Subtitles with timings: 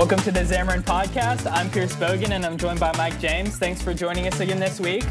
[0.00, 1.46] Welcome to the Xamarin Podcast.
[1.52, 3.58] I'm Pierce Bogan and I'm joined by Mike James.
[3.58, 5.04] Thanks for joining us again this week.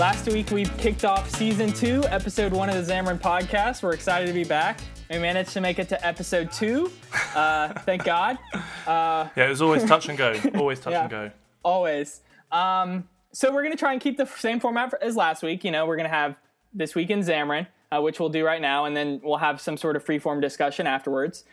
[0.00, 3.84] Last week we kicked off season two, episode one of the Xamarin Podcast.
[3.84, 4.80] We're excited to be back.
[5.08, 6.90] We managed to make it to episode two.
[7.36, 8.36] Uh, thank God.
[8.84, 10.34] Uh, yeah, it was always touch and go.
[10.56, 11.30] Always touch yeah, and go.
[11.62, 12.22] Always.
[12.50, 15.62] Um, so we're going to try and keep the same format as last week.
[15.62, 16.36] You know, we're going to have
[16.74, 19.76] this week in Xamarin, uh, which we'll do right now, and then we'll have some
[19.76, 21.44] sort of free-form discussion afterwards.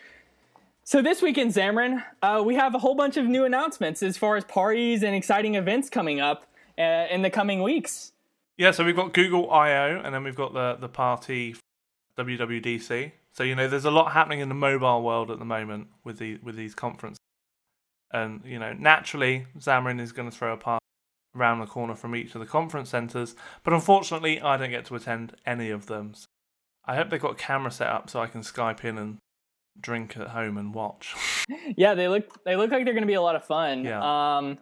[0.85, 4.17] So this week in Xamarin, uh, we have a whole bunch of new announcements as
[4.17, 6.45] far as parties and exciting events coming up
[6.77, 8.11] uh, in the coming weeks.
[8.57, 11.55] Yeah, so we've got Google I/O, and then we've got the the party
[12.17, 13.13] WWDC.
[13.31, 16.19] So you know, there's a lot happening in the mobile world at the moment with
[16.19, 17.19] the with these conferences,
[18.11, 20.83] and you know, naturally, Xamarin is going to throw a party
[21.33, 23.35] around the corner from each of the conference centers.
[23.63, 26.13] But unfortunately, I don't get to attend any of them.
[26.13, 26.25] So
[26.85, 29.17] I hope they've got a camera set up so I can Skype in and
[29.79, 31.15] drink at home and watch.
[31.77, 33.83] yeah, they look they look like they're going to be a lot of fun.
[33.83, 34.37] Yeah.
[34.37, 34.57] Um,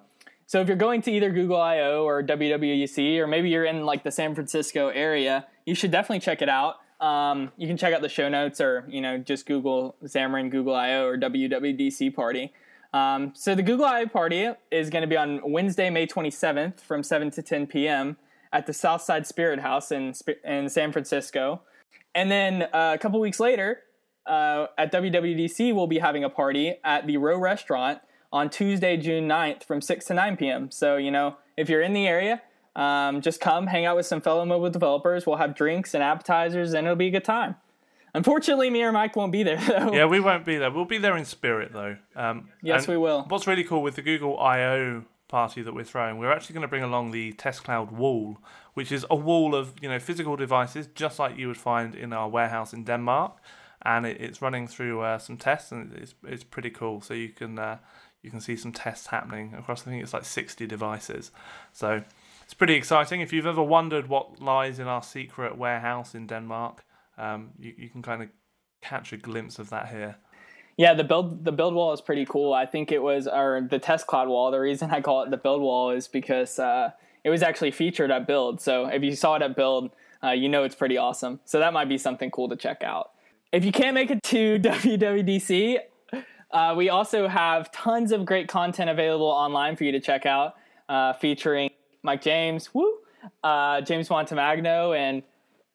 [0.47, 4.03] so if you're going to either Google I/O or WWDC, or maybe you're in like
[4.03, 6.75] the San Francisco area, you should definitely check it out.
[6.99, 10.75] Um, you can check out the show notes, or you know, just Google Xamarin Google
[10.75, 12.53] I/O or WWDC party.
[12.93, 17.01] Um, so the Google I/O party is going to be on Wednesday, May 27th, from
[17.03, 18.17] 7 to 10 p.m.
[18.51, 21.61] at the Southside Spirit House in in San Francisco.
[22.13, 23.83] And then uh, a couple weeks later,
[24.25, 27.99] uh, at WWDC, we'll be having a party at the Row Restaurant
[28.31, 30.71] on Tuesday, June 9th from 6 to 9 p.m.
[30.71, 32.41] So, you know, if you're in the area,
[32.75, 35.25] um, just come hang out with some fellow mobile developers.
[35.25, 37.55] We'll have drinks and appetizers, and it'll be a good time.
[38.13, 39.93] Unfortunately, me or Mike won't be there, though.
[39.93, 40.71] Yeah, we won't be there.
[40.71, 41.97] We'll be there in spirit, though.
[42.15, 43.25] Um, yes, we will.
[43.27, 46.67] What's really cool with the Google I/O party that we're throwing, we're actually going to
[46.67, 48.37] bring along the Test Cloud wall,
[48.73, 52.13] which is a wall of you know physical devices, just like you would find in
[52.13, 53.37] our warehouse in Denmark
[53.83, 57.01] and it, it's running through uh, some tests, and it's it's pretty cool.
[57.01, 57.77] So you can uh,
[58.21, 59.81] you can see some tests happening across.
[59.81, 61.31] I think it's like sixty devices.
[61.73, 62.03] So
[62.43, 63.21] it's pretty exciting.
[63.21, 66.83] If you've ever wondered what lies in our secret warehouse in Denmark,
[67.17, 68.29] um, you you can kind of
[68.81, 70.17] catch a glimpse of that here.
[70.77, 72.53] Yeah, the build the build wall is pretty cool.
[72.53, 74.51] I think it was or the test cloud wall.
[74.51, 76.91] The reason I call it the build wall is because uh,
[77.23, 78.61] it was actually featured at build.
[78.61, 79.91] So if you saw it at build,
[80.23, 81.39] uh, you know it's pretty awesome.
[81.45, 83.11] So that might be something cool to check out.
[83.51, 85.79] If you can't make it to WWDC,
[86.51, 90.55] uh, we also have tons of great content available online for you to check out,
[90.87, 91.69] uh, featuring
[92.01, 92.99] Mike James, woo,
[93.43, 95.21] uh, James Montemagno, and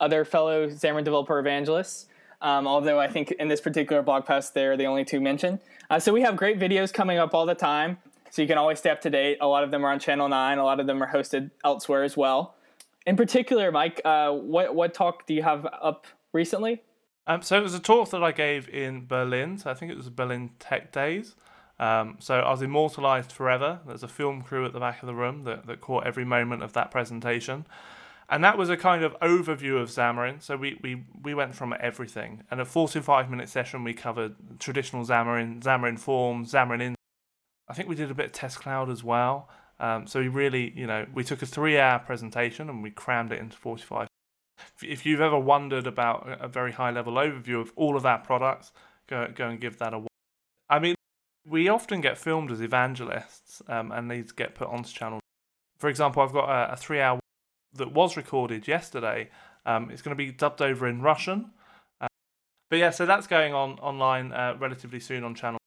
[0.00, 2.06] other fellow Xamarin developer evangelists.
[2.40, 5.58] Um, although I think in this particular blog post, they're the only two mentioned.
[5.90, 7.98] Uh, so we have great videos coming up all the time,
[8.30, 9.36] so you can always stay up to date.
[9.42, 12.04] A lot of them are on Channel 9, a lot of them are hosted elsewhere
[12.04, 12.54] as well.
[13.06, 16.82] In particular, Mike, uh, what, what talk do you have up recently?
[17.26, 19.58] Um, so it was a talk that I gave in Berlin.
[19.58, 21.34] So I think it was Berlin Tech Days.
[21.78, 23.80] Um, so I was immortalized forever.
[23.86, 26.62] There's a film crew at the back of the room that, that caught every moment
[26.62, 27.66] of that presentation.
[28.28, 30.42] And that was a kind of overview of Xamarin.
[30.42, 32.42] So we, we, we went from everything.
[32.50, 36.94] And a 45 minute session, we covered traditional Xamarin, Xamarin Forms, Xamarin In.
[37.68, 39.48] I think we did a bit of Test Cloud as well.
[39.78, 43.32] Um, so we really, you know, we took a three hour presentation and we crammed
[43.32, 44.08] it into 45
[44.82, 48.72] if you've ever wondered about a very high level overview of all of our products,
[49.06, 50.02] go go and give that a.
[50.68, 50.94] I mean,
[51.48, 55.20] we often get filmed as evangelists, um, and these get put onto channel.
[55.78, 57.20] For example, I've got a, a three hour
[57.74, 59.30] that was recorded yesterday.
[59.64, 61.50] Um, it's going to be dubbed over in Russian.
[62.00, 62.08] Uh,
[62.70, 65.58] but yeah, so that's going on online uh, relatively soon on channel.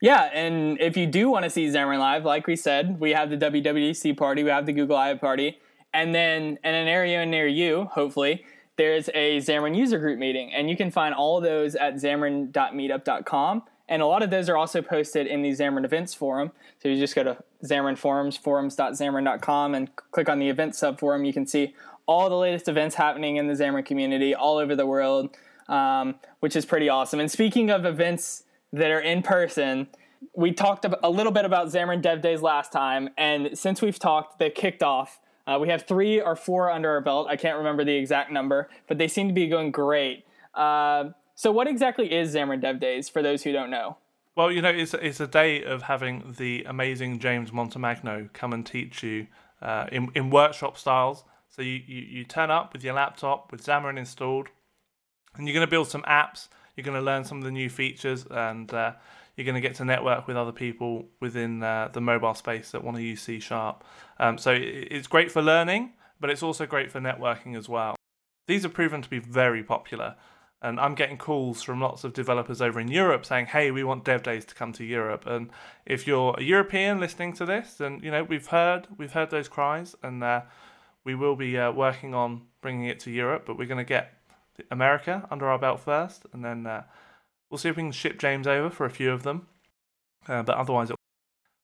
[0.00, 3.30] Yeah, and if you do want to see Xamarin Live, like we said, we have
[3.30, 5.58] the WWDC party, we have the Google I party,
[5.94, 8.44] and then in an area near you, hopefully,
[8.76, 10.52] there's a Xamarin user group meeting.
[10.52, 13.62] And you can find all of those at xamarin.meetup.com.
[13.88, 16.50] And a lot of those are also posted in the Xamarin Events forum.
[16.82, 21.26] So you just go to Xamarin Forums, forums.xamarin.com, and click on the events subforum.
[21.26, 21.74] You can see
[22.06, 25.36] all the latest events happening in the Xamarin community all over the world,
[25.68, 27.20] um, which is pretty awesome.
[27.20, 29.88] And speaking of events that are in person,
[30.34, 33.10] we talked a little bit about Xamarin Dev Days last time.
[33.16, 37.00] And since we've talked, they kicked off uh, we have three or four under our
[37.00, 37.26] belt.
[37.28, 40.24] I can't remember the exact number, but they seem to be going great.
[40.54, 43.98] Uh, so, what exactly is Xamarin Dev Days for those who don't know?
[44.36, 48.64] Well, you know, it's it's a day of having the amazing James Montemagno come and
[48.64, 49.26] teach you
[49.62, 51.24] uh, in in workshop styles.
[51.48, 54.48] So you, you you turn up with your laptop with Xamarin installed,
[55.36, 56.48] and you're going to build some apps.
[56.74, 58.94] You're going to learn some of the new features, and uh,
[59.36, 62.84] you're going to get to network with other people within uh, the mobile space that
[62.84, 63.84] want to use C Sharp.
[64.18, 67.96] Um, so it's great for learning, but it's also great for networking as well.
[68.46, 70.16] These are proven to be very popular.
[70.62, 74.04] And I'm getting calls from lots of developers over in Europe saying, "Hey, we want
[74.04, 75.50] Dev Days to come to Europe." And
[75.84, 79.46] if you're a European listening to this, then you know we've heard we've heard those
[79.46, 80.42] cries, and uh,
[81.04, 83.44] we will be uh, working on bringing it to Europe.
[83.46, 84.14] But we're going to get
[84.70, 86.84] America under our belt first, and then uh,
[87.54, 89.46] we'll see if we can ship James over for a few of them.
[90.26, 90.90] Uh, but otherwise,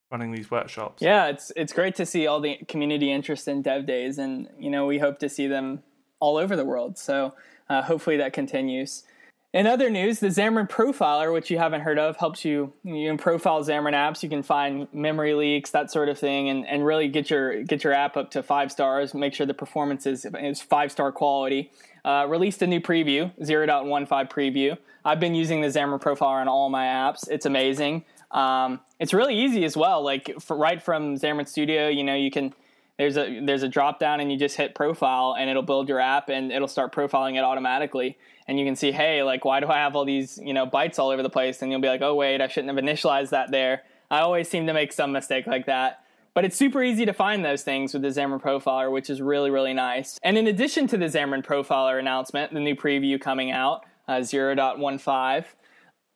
[0.09, 1.01] running these workshops.
[1.01, 4.69] Yeah, it's it's great to see all the community interest in Dev Days, and you
[4.69, 5.83] know we hope to see them
[6.21, 6.97] all over the world.
[6.97, 7.33] So
[7.69, 9.03] uh, hopefully that continues.
[9.53, 13.17] In other news, the Xamarin Profiler, which you haven't heard of, helps you you can
[13.17, 14.23] profile Xamarin apps.
[14.23, 17.83] You can find memory leaks, that sort of thing, and, and really get your get
[17.83, 19.13] your app up to five stars.
[19.13, 21.69] Make sure the performance is, is five star quality.
[22.05, 24.77] Uh, released a new preview, 0.15 preview.
[25.03, 27.27] I've been using the Xamarin Profiler on all my apps.
[27.29, 28.05] It's amazing.
[28.31, 30.01] Um, it's really easy as well.
[30.01, 32.53] Like for, right from Xamarin Studio, you know, you can
[32.97, 35.99] there's a there's a drop down and you just hit profile and it'll build your
[35.99, 38.17] app and it'll start profiling it automatically.
[38.51, 40.99] And you can see, hey, like why do I have all these you know bytes
[40.99, 41.61] all over the place?
[41.61, 43.83] And you'll be like, oh wait, I shouldn't have initialized that there.
[44.11, 46.03] I always seem to make some mistake like that.
[46.33, 49.49] But it's super easy to find those things with the Xamarin Profiler, which is really,
[49.49, 50.19] really nice.
[50.21, 55.45] And in addition to the Xamarin Profiler announcement, the new preview coming out, uh, 0.15,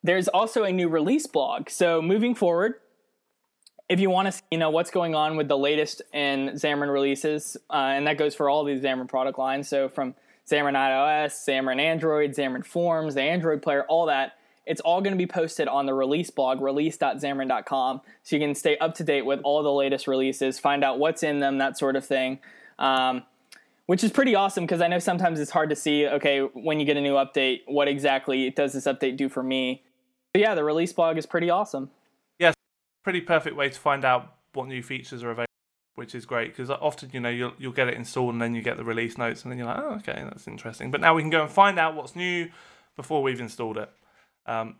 [0.03, 1.69] there's also a new release blog.
[1.69, 2.73] So moving forward,
[3.88, 6.91] if you want to see, you know what's going on with the latest in Xamarin
[6.91, 9.69] releases, uh, and that goes for all these Xamarin product lines.
[9.69, 10.15] So from
[10.50, 14.33] Xamarin iOS, Xamarin Android, Xamarin Forms, the Android player, all that.
[14.65, 18.77] It's all going to be posted on the release blog, release.xamarin.com, so you can stay
[18.80, 21.95] up to date with all the latest releases, find out what's in them, that sort
[21.95, 22.39] of thing.
[22.80, 23.24] Um,
[23.86, 26.86] which is pretty awesome because I know sometimes it's hard to see, okay, when you
[26.86, 29.83] get a new update, what exactly does this update do for me?
[30.33, 31.91] But yeah, the release blog is pretty awesome.
[32.39, 32.56] Yes,
[33.03, 35.45] pretty perfect way to find out what new features are available,
[35.95, 38.62] which is great because often you know you'll you'll get it installed and then you
[38.62, 40.92] get the release notes and then you're like, oh, okay, that's interesting.
[40.92, 42.50] But now we can go and find out what's new
[42.95, 43.89] before we've installed it.
[44.45, 44.75] Um,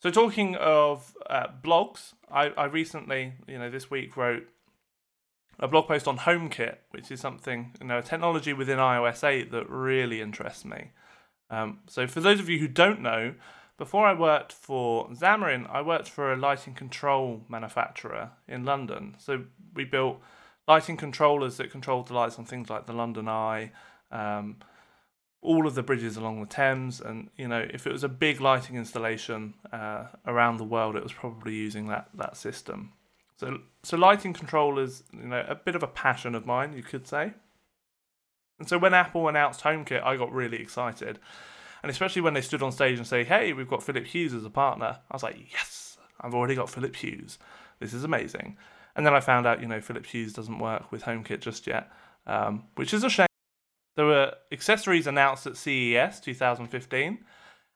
[0.00, 4.46] so talking of uh, blogs, I, I recently, you know, this week wrote
[5.58, 9.52] a blog post on HomeKit, which is something, you know, a technology within iOS 8
[9.52, 10.92] that really interests me.
[11.50, 13.34] Um, so for those of you who don't know,
[13.76, 19.16] before I worked for Xamarin, I worked for a lighting control manufacturer in London.
[19.18, 19.44] So
[19.74, 20.20] we built
[20.68, 23.72] lighting controllers that controlled the lights on things like the London Eye,
[24.10, 24.56] um,
[25.42, 28.40] all of the bridges along the Thames, and you know, if it was a big
[28.40, 32.92] lighting installation uh, around the world, it was probably using that that system.
[33.36, 37.06] So, so lighting controllers, you know, a bit of a passion of mine, you could
[37.06, 37.32] say.
[38.58, 41.18] And so when Apple announced HomeKit, I got really excited
[41.82, 44.44] and especially when they stood on stage and say, "Hey, we've got Philips Hue as
[44.44, 47.26] a partner," I was like, "Yes, I've already got Philips Hue.
[47.78, 48.56] This is amazing."
[48.96, 51.90] And then I found out, you know, Philips Hue doesn't work with HomeKit just yet,
[52.26, 53.26] um, which is a shame.
[53.96, 57.18] There were accessories announced at CES 2015,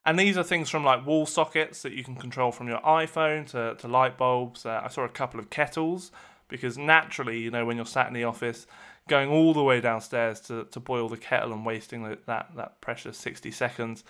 [0.07, 3.47] and these are things from like wall sockets that you can control from your iPhone
[3.51, 4.67] to, to light bulbs.
[4.67, 6.13] Uh, I saw a couple of kettles
[6.49, 8.67] because naturally, you know, when you're sat in the office,
[9.09, 12.81] going all the way downstairs to, to boil the kettle and wasting the, that that
[12.81, 14.05] precious 60 seconds.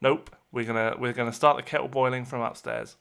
[0.00, 2.96] Nope, we're gonna we're gonna start the kettle boiling from upstairs.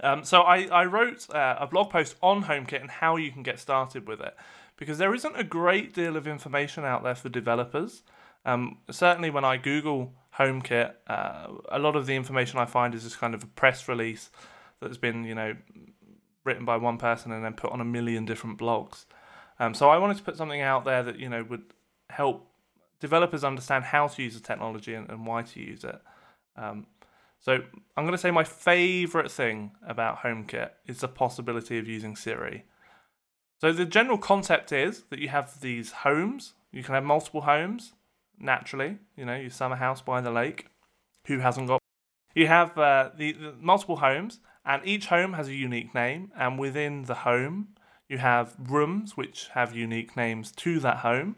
[0.00, 3.42] Um, so I I wrote uh, a blog post on HomeKit and how you can
[3.42, 4.36] get started with it
[4.76, 8.02] because there isn't a great deal of information out there for developers.
[8.44, 13.02] Um, certainly, when I Google HomeKit, uh, a lot of the information I find is
[13.02, 14.30] just kind of a press release
[14.80, 15.56] that's been, you know,
[16.44, 19.06] written by one person and then put on a million different blogs.
[19.58, 21.64] Um, so I wanted to put something out there that you know would
[22.10, 22.46] help
[23.00, 26.00] developers understand how to use the technology and, and why to use it.
[26.56, 26.86] Um,
[27.46, 27.60] so
[27.96, 32.64] I'm going to say my favorite thing about HomeKit is the possibility of using Siri.
[33.60, 36.54] So the general concept is that you have these homes.
[36.72, 37.92] You can have multiple homes
[38.36, 38.98] naturally.
[39.16, 40.66] You know, your summer house by the lake.
[41.28, 41.80] Who hasn't got?
[42.34, 46.32] You have uh, the, the multiple homes, and each home has a unique name.
[46.36, 47.76] And within the home,
[48.08, 51.36] you have rooms which have unique names to that home.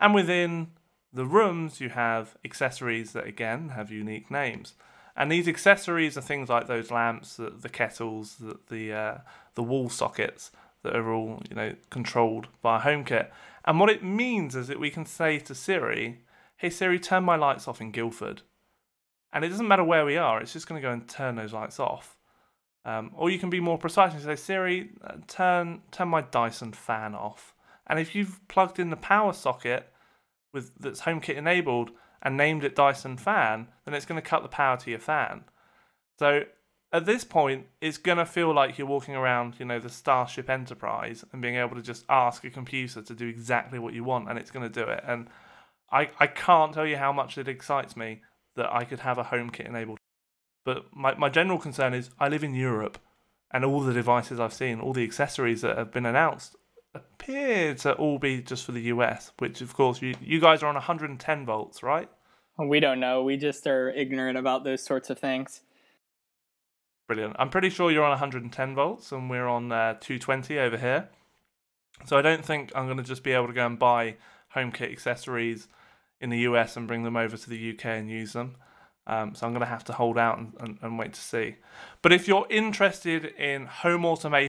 [0.00, 0.68] And within
[1.12, 4.72] the rooms, you have accessories that again have unique names.
[5.16, 9.18] And these accessories are things like those lamps, the, the kettles, the the, uh,
[9.54, 10.50] the wall sockets
[10.82, 13.28] that are all you know controlled by HomeKit.
[13.64, 16.20] And what it means is that we can say to Siri,
[16.58, 18.42] "Hey Siri, turn my lights off in Guildford,"
[19.32, 21.52] and it doesn't matter where we are; it's just going to go and turn those
[21.52, 22.16] lights off.
[22.86, 26.72] Um, or you can be more precise and say, Siri, uh, turn turn my Dyson
[26.72, 27.52] fan off.
[27.88, 29.92] And if you've plugged in the power socket
[30.52, 31.90] with that's HomeKit enabled
[32.26, 35.44] and named it Dyson fan, then it's going to cut the power to your fan.
[36.18, 36.42] So
[36.92, 40.50] at this point, it's going to feel like you're walking around, you know, the Starship
[40.50, 44.28] Enterprise and being able to just ask a computer to do exactly what you want,
[44.28, 45.04] and it's going to do it.
[45.06, 45.28] And
[45.92, 48.22] I, I can't tell you how much it excites me
[48.56, 49.98] that I could have a home kit enabled.
[50.64, 52.98] But my, my general concern is I live in Europe
[53.52, 56.56] and all the devices I've seen, all the accessories that have been announced
[56.92, 60.66] appear to all be just for the US, which of course you, you guys are
[60.66, 62.08] on 110 volts, right?
[62.58, 63.22] We don't know.
[63.22, 65.60] We just are ignorant about those sorts of things.
[67.06, 67.36] Brilliant.
[67.38, 71.08] I'm pretty sure you're on 110 volts and we're on uh, 220 over here.
[72.04, 74.16] So I don't think I'm going to just be able to go and buy
[74.54, 75.68] HomeKit accessories
[76.20, 78.56] in the US and bring them over to the UK and use them.
[79.06, 81.56] Um, so I'm going to have to hold out and, and, and, wait to see.
[82.02, 84.48] But if you're interested in home automation,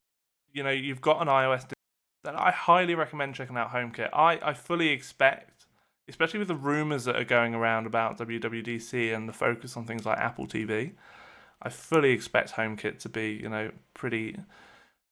[0.52, 1.70] you know, you've got an iOS,
[2.24, 4.10] then I highly recommend checking out HomeKit.
[4.14, 5.67] I, I fully expect,
[6.10, 10.06] especially with the rumors that are going around about WWDC and the focus on things
[10.06, 10.94] like Apple TV,
[11.62, 14.38] I fully expect HomeKit to be, you know, pretty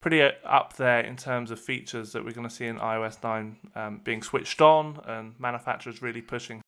[0.01, 3.57] pretty up there in terms of features that we're going to see in iOS 9
[3.73, 6.61] um, being switched on and manufacturers really pushing.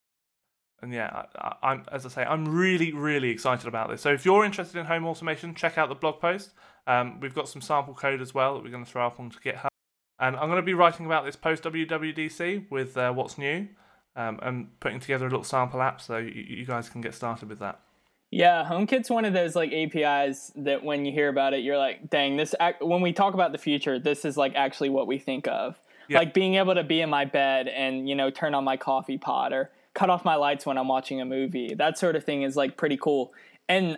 [0.82, 4.02] And yeah, I, am as I say, I'm really, really excited about this.
[4.02, 6.52] So if you're interested in home automation, check out the blog post.
[6.88, 9.40] Um, we've got some sample code as well that we're going to throw up onto
[9.40, 9.68] GitHub.
[10.20, 13.68] And I'm going to be writing about this post WWDC with uh, what's new
[14.18, 17.48] um, and putting together a little sample app so you, you guys can get started
[17.48, 17.80] with that.
[18.30, 22.10] Yeah, HomeKit's one of those like APIs that when you hear about it, you're like,
[22.10, 22.54] dang, this.
[22.60, 25.80] Act- when we talk about the future, this is like actually what we think of.
[26.10, 26.18] Yeah.
[26.18, 29.18] Like being able to be in my bed and you know turn on my coffee
[29.18, 31.74] pot or cut off my lights when I'm watching a movie.
[31.74, 33.34] That sort of thing is like pretty cool.
[33.70, 33.98] And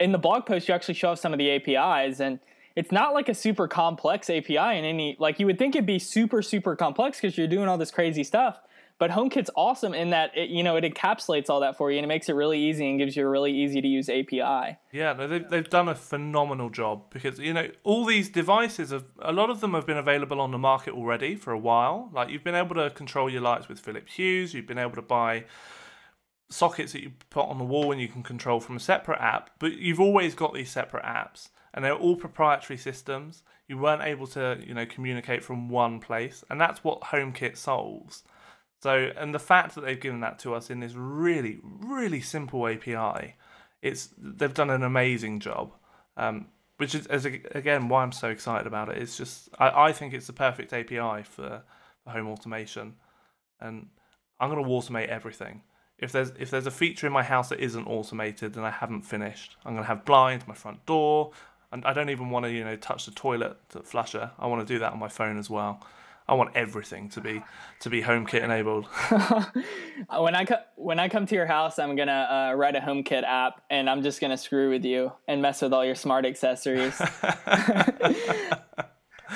[0.00, 2.40] in the blog post, you actually show off some of the APIs, and
[2.74, 6.00] it's not like a super complex API in any like you would think it'd be
[6.00, 8.60] super super complex because you're doing all this crazy stuff.
[8.98, 12.04] But HomeKit's awesome in that it, you know it encapsulates all that for you and
[12.04, 14.76] it makes it really easy and gives you a really easy to use API.
[14.92, 19.32] Yeah, they've they've done a phenomenal job because you know all these devices have a
[19.32, 22.10] lot of them have been available on the market already for a while.
[22.12, 25.02] Like you've been able to control your lights with Philips Hues, you've been able to
[25.02, 25.44] buy
[26.50, 29.50] sockets that you put on the wall and you can control from a separate app,
[29.58, 33.42] but you've always got these separate apps and they're all proprietary systems.
[33.66, 38.24] You weren't able to, you know, communicate from one place, and that's what HomeKit solves.
[38.80, 42.66] So, and the fact that they've given that to us in this really, really simple
[42.68, 43.34] API,
[43.82, 45.72] it's they've done an amazing job.
[46.16, 46.46] Um,
[46.78, 48.98] which is, as again, why I'm so excited about it.
[48.98, 51.62] It's just I, I think it's the perfect API for,
[52.04, 52.94] for home automation,
[53.60, 53.88] and
[54.40, 55.62] I'm to automate everything.
[55.98, 59.02] If there's if there's a feature in my house that isn't automated, then I haven't
[59.02, 59.56] finished.
[59.64, 61.32] I'm going to have blinds, my front door,
[61.72, 64.30] and I don't even want to you know touch the toilet flusher.
[64.38, 65.84] I want to do that on my phone as well.
[66.28, 67.42] I want everything to be
[67.80, 68.86] to be HomeKit enabled.
[70.22, 73.22] when I co- when I come to your house, I'm gonna uh, write a HomeKit
[73.24, 76.94] app, and I'm just gonna screw with you and mess with all your smart accessories.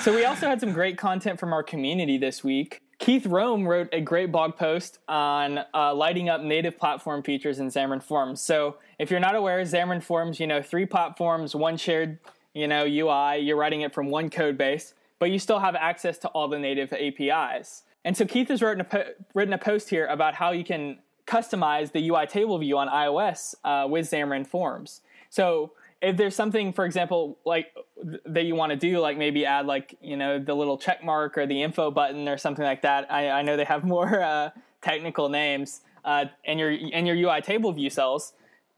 [0.02, 2.82] so we also had some great content from our community this week.
[2.98, 7.68] Keith Rome wrote a great blog post on uh, lighting up native platform features in
[7.68, 8.42] Xamarin Forms.
[8.42, 12.18] So if you're not aware, Xamarin Forms, you know, three platforms, one shared,
[12.54, 13.38] you know, UI.
[13.38, 16.58] You're writing it from one code base but you still have access to all the
[16.58, 17.84] native APIs.
[18.04, 20.98] And so Keith has written a, po- written a post here about how you can
[21.28, 25.00] customize the UI table view on iOS uh, with Xamarin Forms.
[25.30, 27.72] So if there's something, for example, like
[28.26, 31.38] that you want to do, like maybe add like you know the little check mark
[31.38, 33.06] or the info button or something like that.
[33.08, 34.50] I, I know they have more uh,
[34.80, 38.32] technical names, uh, and your and your UI table view cells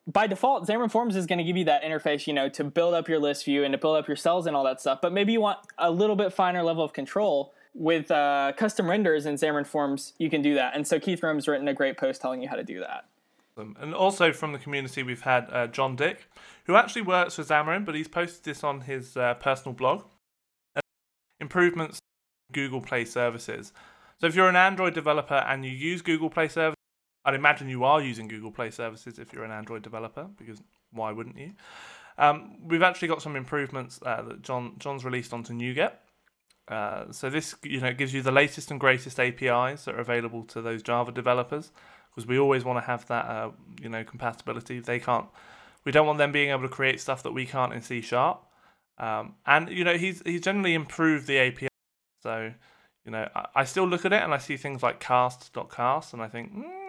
[0.06, 2.94] by default, Xamarin Forms is going to give you that interface, you know, to build
[2.94, 4.99] up your list view and to build up your cells and all that stuff.
[5.00, 9.26] But maybe you want a little bit finer level of control with uh, custom renderers
[9.26, 10.12] in Xamarin Forms.
[10.18, 12.56] You can do that, and so Keith Rome's written a great post telling you how
[12.56, 13.06] to do that.
[13.56, 16.28] And also from the community, we've had uh, John Dick,
[16.64, 20.02] who actually works for Xamarin, but he's posted this on his uh, personal blog.
[21.40, 22.00] improvements
[22.52, 23.73] Google Play services.
[24.20, 26.75] So if you're an Android developer and you use Google Play services
[27.25, 30.62] I'd imagine you are using Google Play services if you're an Android developer, because
[30.93, 31.52] why wouldn't you?
[32.19, 35.93] Um, we've actually got some improvements uh, that John John's released onto NuGet.
[36.69, 40.45] Uh, so this you know gives you the latest and greatest APIs that are available
[40.45, 41.73] to those Java developers,
[42.11, 43.50] because we always want to have that uh,
[43.81, 44.81] you know compatibility.
[44.81, 45.26] They can't.
[45.85, 48.43] We don't want them being able to create stuff that we can't in C sharp.
[48.97, 51.69] Um, and you know he's he's generally improved the API.
[52.23, 52.52] So
[53.04, 56.23] you know I, I, still look at it and I see things like cast.cast and
[56.23, 56.54] I think.
[56.54, 56.83] Mm,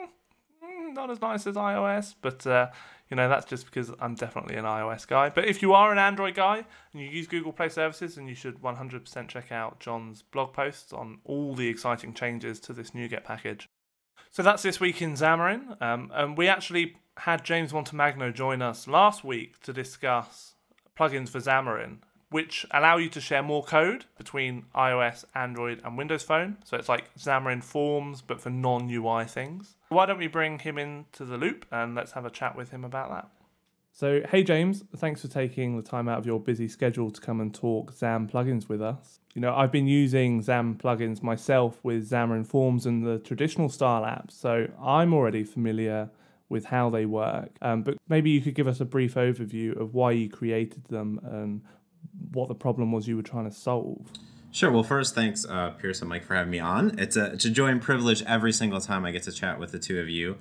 [0.95, 2.69] not as nice as iOS, but uh,
[3.09, 5.29] you know that's just because I'm definitely an iOS guy.
[5.29, 8.35] But if you are an Android guy and you use Google Play services, then you
[8.35, 13.23] should 100% check out John's blog posts on all the exciting changes to this NuGet
[13.23, 13.69] package.
[14.31, 18.87] So that's this week in Xamarin, um, and we actually had James Montemagno join us
[18.87, 20.55] last week to discuss
[20.97, 21.99] plugins for Xamarin.
[22.31, 26.57] which allow you to share more code between iOS, Android, and Windows Phone.
[26.65, 29.75] So it's like Xamarin Forms, but for non UI things.
[29.95, 32.83] Why don't we bring him into the loop and let's have a chat with him
[32.83, 33.29] about that?
[33.93, 37.39] So, hey James, thanks for taking the time out of your busy schedule to come
[37.39, 39.21] and talk Xam plugins with us.
[39.35, 44.01] You know, I've been using Xam plugins myself with Xamarin Forms and the traditional style
[44.01, 46.09] apps, so I'm already familiar
[46.49, 47.51] with how they work.
[47.61, 51.21] Um, but maybe you could give us a brief overview of why you created them
[51.23, 51.61] and
[52.33, 54.11] what the problem was you were trying to solve.
[54.55, 54.71] Sure.
[54.71, 56.97] Well, first, thanks, uh, Pierce and Mike, for having me on.
[56.97, 59.73] It's a, it's a joy and privilege every single time I get to chat with
[59.73, 60.37] the two of you.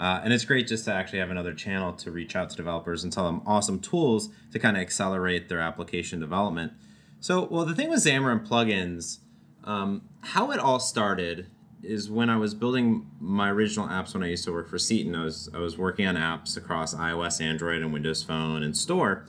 [0.00, 3.04] Uh, and it's great just to actually have another channel to reach out to developers
[3.04, 6.72] and tell them awesome tools to kind of accelerate their application development.
[7.20, 9.18] So, well, the thing with Xamarin plugins,
[9.62, 11.46] um, how it all started
[11.84, 15.14] is when I was building my original apps when I used to work for Seaton.
[15.14, 19.24] I was I was working on apps across iOS, Android, and Windows Phone and Store,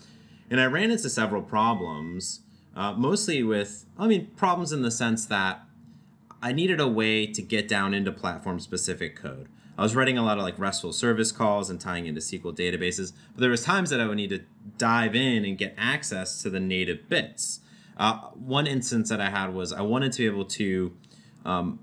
[0.49, 2.39] and I ran into several problems.
[2.75, 5.63] Uh, mostly with, I mean, problems in the sense that
[6.41, 9.47] I needed a way to get down into platform specific code.
[9.77, 13.13] I was writing a lot of like RESTful service calls and tying into SQL databases,
[13.33, 14.41] but there was times that I would need to
[14.77, 17.59] dive in and get access to the native bits.
[17.97, 20.95] Uh, one instance that I had was I wanted to be able to
[21.45, 21.79] um,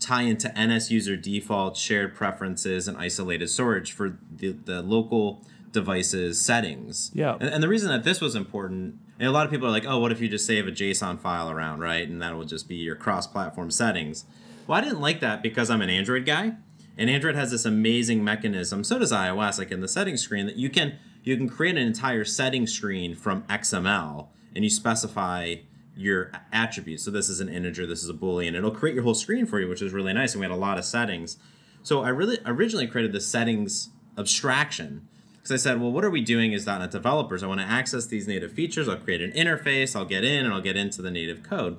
[0.00, 6.40] tie into NS user default, shared preferences, and isolated storage for the, the local devices
[6.40, 7.10] settings.
[7.14, 7.36] Yeah.
[7.40, 9.86] And, and the reason that this was important, and a lot of people are like,
[9.86, 12.08] oh, what if you just save a JSON file around, right?
[12.08, 14.24] And that will just be your cross platform settings.
[14.66, 16.54] Well, I didn't like that because I'm an Android guy.
[16.96, 20.56] And Android has this amazing mechanism, so does iOS, like in the settings screen, that
[20.56, 25.56] you can you can create an entire setting screen from XML and you specify
[25.96, 27.04] your attributes.
[27.04, 28.54] So this is an integer, this is a boolean.
[28.54, 30.34] It'll create your whole screen for you, which is really nice.
[30.34, 31.38] And we had a lot of settings.
[31.82, 35.08] So I really originally created the settings abstraction
[35.44, 37.42] because I said, well, what are we doing as .NET developers?
[37.42, 38.88] I want to access these native features.
[38.88, 39.94] I'll create an interface.
[39.94, 41.76] I'll get in and I'll get into the native code.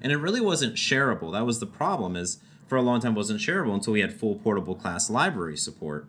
[0.00, 1.32] And it really wasn't shareable.
[1.32, 2.14] That was the problem.
[2.14, 6.06] Is for a long time wasn't shareable until we had full portable class library support.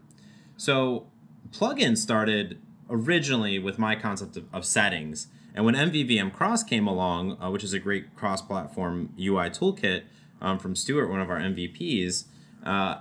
[0.57, 1.07] So
[1.49, 7.37] plugins started originally with my concept of, of settings and when MVVM Cross came along,
[7.41, 10.03] uh, which is a great cross-platform UI toolkit
[10.41, 12.25] um, from Stuart, one of our MVPs,
[12.63, 12.99] uh,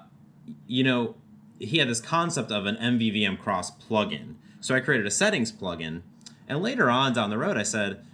[0.66, 1.14] you know,
[1.59, 4.35] he had this concept of an MVVM Cross plugin.
[4.61, 6.03] So I created a settings plugin,
[6.49, 8.05] and later on down the road, I said,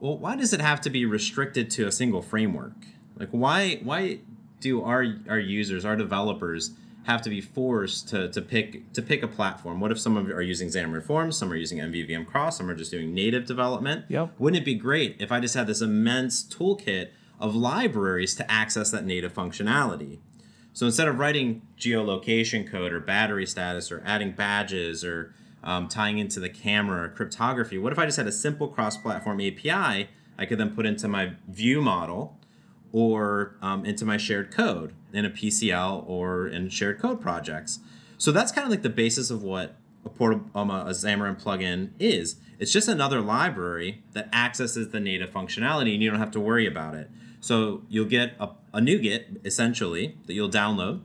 [0.00, 2.74] well, why does it have to be restricted to a single framework?
[3.16, 4.20] Like, why why
[4.60, 6.72] do our our users, our developers,
[7.04, 9.80] have to be forced to, to pick to pick a platform.
[9.80, 12.74] What if some of are using Xamarin Forms, some are using MVVM Cross, some are
[12.74, 14.04] just doing native development?
[14.08, 14.34] Yep.
[14.38, 17.10] Wouldn't it be great if I just had this immense toolkit
[17.40, 20.18] of libraries to access that native functionality?
[20.72, 26.18] So instead of writing geolocation code or battery status or adding badges or um, tying
[26.18, 30.08] into the camera or cryptography, what if I just had a simple cross-platform API
[30.38, 32.38] I could then put into my view model
[32.90, 37.78] or um, into my shared code in a PCL or in shared code projects.
[38.18, 41.90] So that's kind of like the basis of what a portable um, a Xamarin plugin
[41.98, 42.36] is.
[42.58, 46.66] It's just another library that accesses the native functionality, and you don't have to worry
[46.66, 47.10] about it.
[47.40, 51.00] So you'll get a, a NuGet essentially that you'll download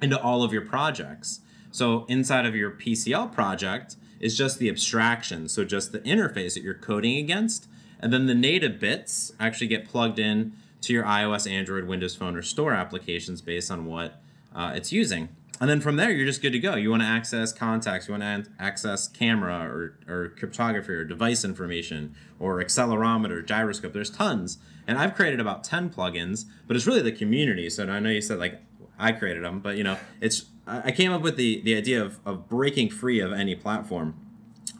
[0.00, 1.40] into all of your projects.
[1.70, 6.62] So inside of your PCL project is just the abstraction, so just the interface that
[6.62, 7.68] you're coding against,
[8.00, 10.52] and then the native bits actually get plugged in
[10.82, 14.22] to your iOS, Android, Windows Phone, or Store applications based on what
[14.54, 15.28] uh, it's using.
[15.60, 16.74] And then from there, you're just good to go.
[16.74, 21.44] You want to access contacts, you want to access camera or, or cryptography or device
[21.44, 23.92] information or accelerometer, gyroscope.
[23.92, 24.58] There's tons.
[24.86, 27.70] And I've created about 10 plugins, but it's really the community.
[27.70, 28.60] So I know you said like
[28.98, 32.18] I created them, but you know, it's I came up with the, the idea of,
[32.24, 34.14] of breaking free of any platform.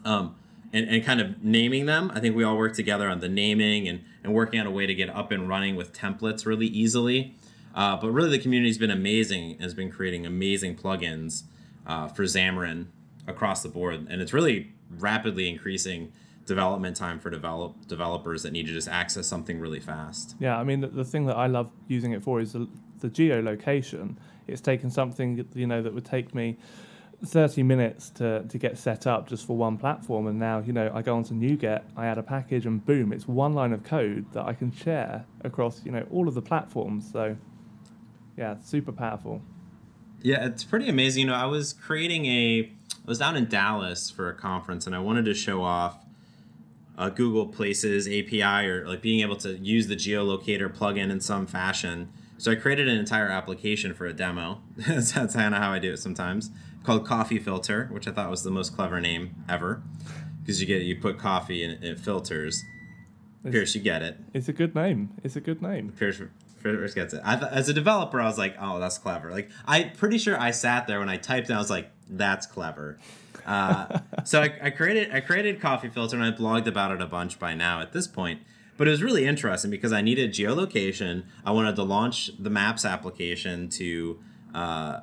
[0.03, 0.35] Um,
[0.73, 2.11] and, and kind of naming them.
[2.13, 4.85] I think we all work together on the naming and, and working on a way
[4.85, 7.33] to get up and running with templates really easily.
[7.75, 11.43] Uh, but really, the community's been amazing, has been creating amazing plugins
[11.85, 12.87] uh, for Xamarin
[13.27, 16.11] across the board, and it's really rapidly increasing
[16.45, 20.35] development time for develop developers that need to just access something really fast.
[20.39, 22.67] Yeah, I mean the, the thing that I love using it for is the,
[22.99, 24.15] the geolocation.
[24.47, 26.57] It's taken something you know that would take me
[27.25, 30.91] 30 minutes to, to get set up just for one platform and now you know
[30.93, 34.25] i go onto NuGet i add a package and boom it's one line of code
[34.33, 37.35] that i can share across you know all of the platforms so
[38.37, 39.41] yeah super powerful
[40.21, 44.09] yeah it's pretty amazing you know i was creating a i was down in dallas
[44.09, 46.03] for a conference and i wanted to show off
[46.97, 51.45] a google places api or like being able to use the geolocator plugin in some
[51.45, 55.79] fashion so i created an entire application for a demo that's kind of how i
[55.79, 56.51] do it sometimes
[56.85, 59.81] called Coffee Filter, which I thought was the most clever name ever,
[60.41, 62.63] because you get you put coffee and it filters.
[63.43, 64.17] Pierce, you get it.
[64.33, 65.11] It's a good name.
[65.23, 65.91] It's a good name.
[65.97, 66.21] Pierce,
[66.73, 67.21] Pierce gets it.
[67.23, 69.31] I th- as a developer, I was like, oh, that's clever.
[69.31, 72.45] Like, I'm pretty sure I sat there when I typed it, I was like, that's
[72.45, 72.97] clever.
[73.45, 77.05] Uh, so I, I created I created Coffee Filter and I blogged about it a
[77.05, 78.41] bunch by now at this point.
[78.77, 81.23] But it was really interesting because I needed geolocation.
[81.45, 84.19] I wanted to launch the Maps application to
[84.53, 84.99] uh,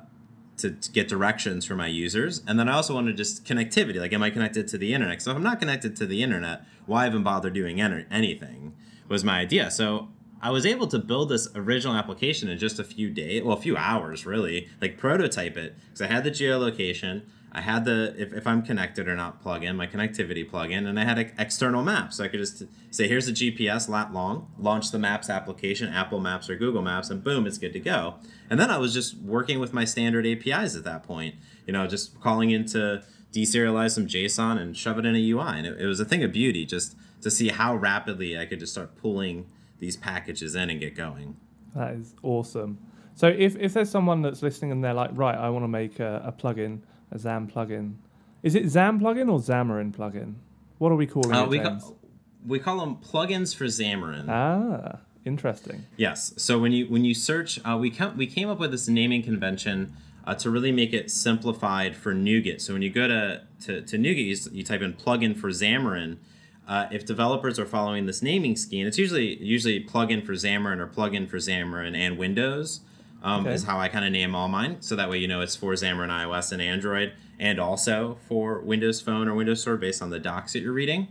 [0.57, 3.99] to, to, get directions for my users, and then I also wanted just connectivity.
[3.99, 5.21] Like, am I connected to the internet?
[5.21, 8.75] So if I'm not connected to the internet, why even bother doing anything?
[9.09, 9.69] Was my idea.
[9.71, 10.09] So
[10.43, 13.61] I was able to build this original application in just a few days, well, a
[13.61, 17.21] few hours really, like prototype it because I had the geolocation.
[17.53, 21.05] I had the if, if I'm connected or not plugin, my connectivity plugin, and I
[21.05, 22.11] had an external map.
[22.11, 26.19] So I could just say, here's the GPS lat long, launch the Maps application, Apple
[26.19, 28.15] Maps or Google Maps, and boom, it's good to go.
[28.49, 31.35] And then I was just working with my standard APIs at that point.
[31.65, 33.01] You know, just calling into
[33.31, 35.59] deserialize some JSON and shove it in a UI.
[35.59, 38.59] And it, it was a thing of beauty just to see how rapidly I could
[38.59, 39.45] just start pulling
[39.83, 41.35] these packages in and get going.
[41.75, 42.79] That is awesome.
[43.15, 45.99] So if, if there's someone that's listening and they're like, right, I want to make
[45.99, 46.81] a, a plugin
[47.13, 47.95] a Xam plugin.
[48.41, 50.35] Is it Xam plugin or Xamarin plugin?
[50.79, 51.49] What are we calling uh, it?
[51.49, 51.79] We, ca-
[52.45, 54.25] we call them plugins for Xamarin.
[54.29, 55.85] Ah, interesting.
[55.95, 56.33] Yes.
[56.37, 59.21] So when you when you search, uh, we come, we came up with this naming
[59.21, 62.59] convention uh, to really make it simplified for NuGet.
[62.61, 66.17] So when you go to to, to NuGet, you, you type in plugin for Xamarin.
[66.67, 70.87] Uh, if developers are following this naming scheme, it's usually usually plugin for Xamarin or
[70.87, 72.81] plugin for Xamarin and Windows
[73.23, 73.53] um, okay.
[73.53, 74.77] is how I kind of name all mine.
[74.81, 79.01] So that way you know it's for Xamarin iOS and Android, and also for Windows
[79.01, 81.07] Phone or Windows Store based on the docs that you're reading.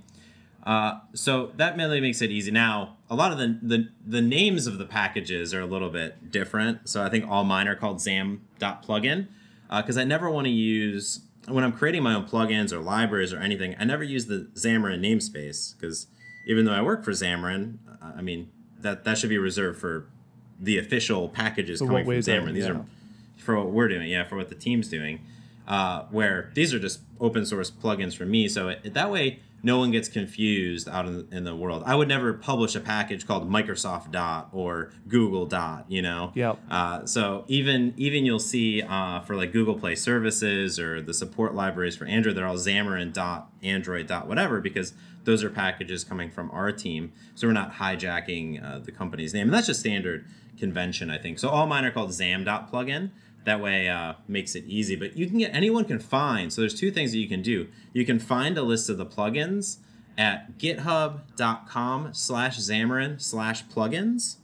[0.65, 2.51] Uh, so that really makes it easy.
[2.51, 6.31] Now, a lot of the, the the names of the packages are a little bit
[6.31, 6.89] different.
[6.89, 9.27] So I think all mine are called Xam.plugin
[9.69, 13.33] because uh, I never want to use when I'm creating my own plugins or libraries
[13.33, 13.75] or anything.
[13.79, 16.07] I never use the Xamarin namespace because
[16.47, 18.51] even though I work for Xamarin, I mean
[18.81, 20.07] that that should be reserved for
[20.61, 22.55] the official packages for coming from Xamarin.
[22.55, 22.73] These yeah.
[22.73, 22.87] are
[23.37, 25.21] for what we're doing, yeah, for what the team's doing.
[25.67, 29.79] Uh, where these are just open source plugins for me, so it, that way no
[29.79, 31.85] one gets confused out in, in, the world.
[31.87, 36.33] I would never publish a package called Microsoft Dot or Google Dot, you know.
[36.35, 36.59] Yep.
[36.71, 41.55] Uh, so even even you'll see uh, for like Google Play Services or the support
[41.55, 44.95] libraries for Android, they're all Xamarin Dot Android Dot whatever because
[45.25, 47.13] those are packages coming from our team.
[47.35, 50.25] So we're not hijacking uh, the company's name, and that's just standard
[50.59, 51.39] convention, I think.
[51.39, 53.11] So all mine are called Xam.plugin.
[53.45, 54.97] That way uh, makes it easy.
[54.97, 56.53] But you can get anyone can find.
[56.53, 57.69] So there's two things that you can do.
[57.93, 59.79] You can find a list of the plugins
[60.17, 64.37] at github.com slash Xamarin slash plugins.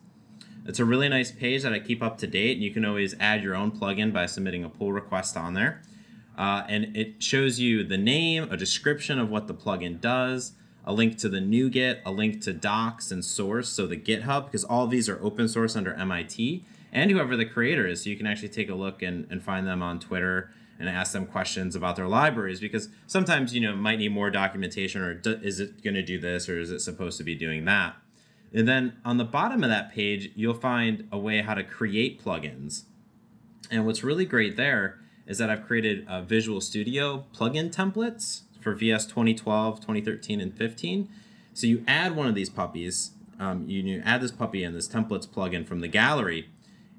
[0.67, 2.57] It's a really nice page that I keep up to date.
[2.57, 5.83] And you can always add your own plugin by submitting a pull request on there.
[6.37, 10.53] Uh, and it shows you the name, a description of what the plugin does,
[10.85, 14.63] a link to the NuGet, a link to docs and source, so the GitHub, because
[14.63, 18.03] all these are open source under MIT, and whoever the creator is.
[18.03, 21.13] So you can actually take a look and, and find them on Twitter and ask
[21.13, 25.39] them questions about their libraries because sometimes you know might need more documentation or do,
[25.43, 27.97] is it going to do this or is it supposed to be doing that
[28.55, 32.23] and then on the bottom of that page you'll find a way how to create
[32.23, 32.85] plugins
[33.73, 39.07] and what's really great there is that i've created visual studio plugin templates for VS
[39.07, 41.09] 2012, 2013, and 15.
[41.55, 44.89] So you add one of these puppies, um, you, you add this puppy and this
[44.89, 46.51] templates plugin from the gallery,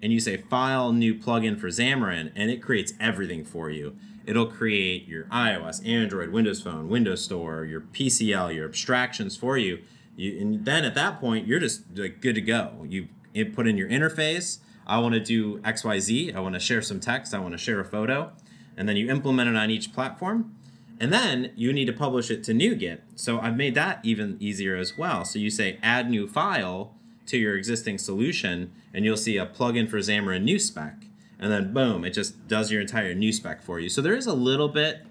[0.02, 3.96] and you say file new plugin for Xamarin, and it creates everything for you.
[4.26, 9.80] It'll create your iOS, Android, Windows Phone, Windows Store, your PCL, your abstractions for you.
[10.16, 12.86] you and then at that point, you're just like good to go.
[12.88, 13.08] You
[13.54, 14.60] put in your interface.
[14.86, 16.36] I want to do XYZ.
[16.36, 17.34] I want to share some text.
[17.34, 18.32] I want to share a photo.
[18.78, 20.56] And then you implement it on each platform
[21.00, 23.00] and then you need to publish it to NuGet.
[23.16, 25.24] So I've made that even easier as well.
[25.24, 26.94] So you say add new file
[27.30, 31.04] to your existing solution, and you'll see a plugin for Xamarin nuspec.
[31.40, 33.88] And then boom, it just does your entire nuspec for you.
[33.90, 35.06] So there is a little bit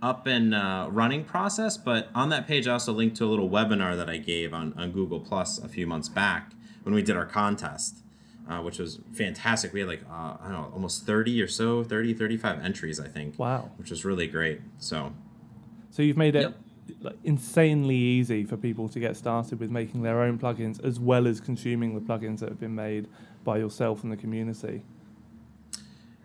[0.00, 3.50] up and uh, running process, but on that page I also linked to a little
[3.50, 7.16] webinar that I gave on, on Google Plus a few months back when we did
[7.16, 7.98] our contest.
[8.46, 9.72] Uh, which was fantastic.
[9.72, 13.08] We had like, uh, I don't know, almost 30 or so, 30, 35 entries, I
[13.08, 13.38] think.
[13.38, 13.70] Wow.
[13.78, 14.60] Which was really great.
[14.76, 15.14] So
[15.94, 16.58] so you've made it yep.
[17.00, 21.26] Like, insanely easy for people to get started with making their own plugins as well
[21.26, 23.08] as consuming the plugins that have been made
[23.44, 24.82] by yourself and the community.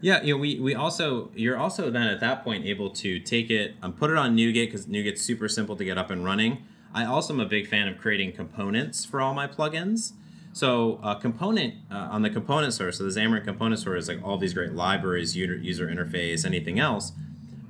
[0.01, 3.49] Yeah, you know, we, we also you're also then at that point able to take
[3.49, 6.59] it and put it on NuGet because NuGet's super simple to get up and running.
[6.93, 10.13] I also am a big fan of creating components for all my plugins.
[10.53, 14.23] So a component uh, on the component store, so the Xamarin component store is like
[14.23, 17.11] all these great libraries, user, user interface, anything else.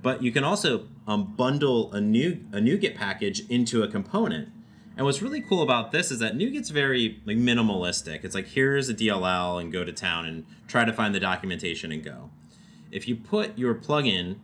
[0.02, 4.50] But you can also um, bundle a new a NuGet package into a component,
[4.96, 8.24] And what's really cool about this is that NuGet's very like minimalistic.
[8.24, 11.92] It's like here's a DLL and go to town and try to find the documentation
[11.92, 12.30] and go.
[12.92, 14.38] If you put your plugin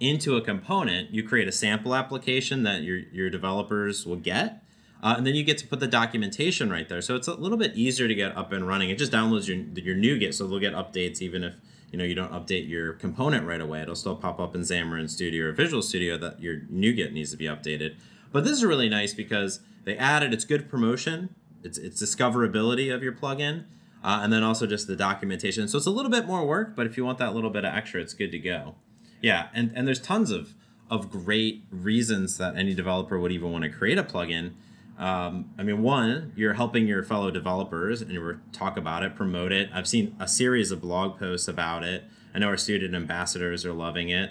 [0.00, 4.62] into a component, you create a sample application that your your developers will get.
[5.02, 7.02] Uh, and then you get to put the documentation right there.
[7.02, 8.88] So it's a little bit easier to get up and running.
[8.90, 11.54] It just downloads your your NuGet, so they'll get updates even if
[11.92, 13.82] you know you don't update your component right away.
[13.82, 17.36] It'll still pop up in Xamarin Studio or Visual Studio that your NuGet needs to
[17.36, 17.96] be updated.
[18.32, 23.02] But this is really nice because they added it's good promotion, it's it's discoverability of
[23.02, 23.66] your plugin,
[24.02, 25.68] uh, and then also just the documentation.
[25.68, 27.74] So it's a little bit more work, but if you want that little bit of
[27.74, 28.74] extra, it's good to go.
[29.20, 30.54] Yeah, and and there's tons of
[30.90, 34.52] of great reasons that any developer would even want to create a plugin.
[34.98, 39.52] Um, I mean, one, you're helping your fellow developers and you talk about it, promote
[39.52, 39.68] it.
[39.72, 42.04] I've seen a series of blog posts about it.
[42.34, 44.30] I know our student ambassadors are loving it.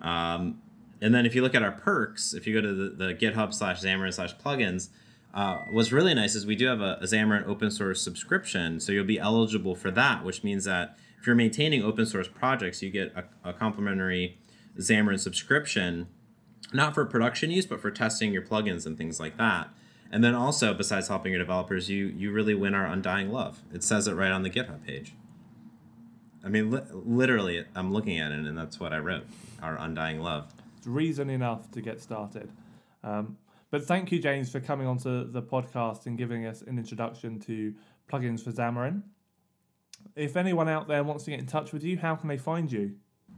[0.00, 0.60] Um,
[1.00, 3.52] and then if you look at our perks, if you go to the, the GitHub
[3.52, 4.88] slash Xamarin slash plugins,
[5.34, 8.78] uh, what's really nice is we do have a, a Xamarin open source subscription.
[8.80, 12.82] So you'll be eligible for that, which means that if you're maintaining open source projects,
[12.82, 14.38] you get a, a complimentary
[14.78, 16.08] Xamarin subscription,
[16.72, 19.68] not for production use, but for testing your plugins and things like that.
[20.12, 23.62] And then also, besides helping your developers, you you really win our undying love.
[23.72, 25.14] It says it right on the GitHub page.
[26.44, 29.24] I mean, li- literally, I'm looking at it, and that's what I wrote:
[29.62, 30.52] our undying love.
[30.76, 32.50] It's reason enough to get started.
[33.02, 33.38] Um,
[33.70, 37.72] but thank you, James, for coming onto the podcast and giving us an introduction to
[38.10, 39.02] plugins for Xamarin.
[40.14, 42.70] If anyone out there wants to get in touch with you, how can they find
[42.70, 42.96] you?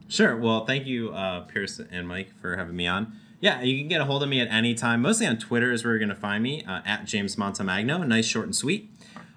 [0.09, 0.37] Sure.
[0.37, 3.17] Well, thank you, uh, Pierce and Mike, for having me on.
[3.41, 5.03] Yeah, you can get a hold of me at any time.
[5.03, 8.07] Mostly on Twitter is where you're going to find me, uh, at James Montemagno.
[8.07, 8.91] Nice, short, and sweet.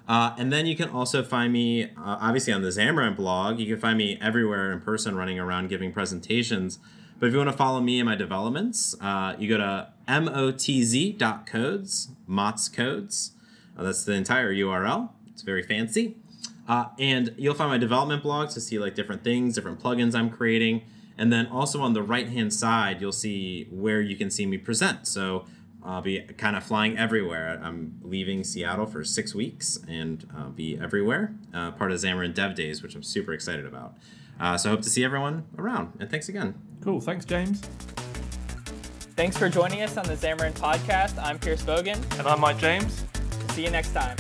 [0.07, 3.59] Uh, and then you can also find me, uh, obviously, on the Xamarin blog.
[3.59, 6.79] You can find me everywhere in person running around giving presentations.
[7.19, 12.09] But if you want to follow me and my developments, uh, you go to motz.codes,
[12.27, 13.31] Mott's Codes.
[13.77, 15.09] Uh, that's the entire URL.
[15.31, 16.15] It's very fancy.
[16.67, 20.29] Uh, and you'll find my development blog to see like different things, different plugins I'm
[20.29, 20.83] creating.
[21.17, 24.57] And then also on the right hand side, you'll see where you can see me
[24.57, 25.07] present.
[25.07, 25.45] So
[25.83, 27.59] I'll be kind of flying everywhere.
[27.63, 32.55] I'm leaving Seattle for six weeks and I'll be everywhere, uh, part of Xamarin Dev
[32.55, 33.95] Days, which I'm super excited about.
[34.39, 35.93] Uh, so I hope to see everyone around.
[35.99, 36.55] And thanks again.
[36.81, 37.01] Cool.
[37.01, 37.61] Thanks, James.
[39.15, 41.17] Thanks for joining us on the Xamarin Podcast.
[41.23, 41.97] I'm Pierce Bogan.
[42.19, 43.03] And I'm Mike James.
[43.53, 44.15] See you next time.